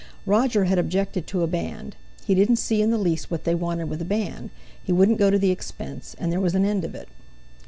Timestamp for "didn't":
2.33-2.55